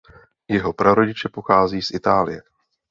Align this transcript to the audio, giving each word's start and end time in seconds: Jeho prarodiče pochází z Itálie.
Jeho 0.47 0.73
prarodiče 0.73 1.29
pochází 1.29 1.81
z 1.81 1.91
Itálie. 1.91 2.43